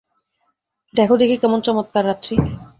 দেখো 0.93 1.15
দেখি 1.21 1.35
কেমন 1.41 1.59
চমৎকার 1.67 2.03
রাত্রি। 2.05 2.35